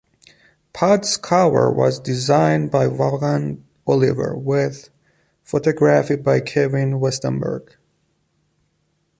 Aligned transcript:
"Pod"s 0.73 1.15
cover 1.15 1.69
was 1.71 1.99
designed 1.99 2.71
by 2.71 2.87
Vaughan 2.87 3.63
Oliver 3.85 4.35
with 4.35 4.89
photography 5.43 6.15
by 6.15 6.39
Kevin 6.39 6.99
Westenberg. 6.99 7.75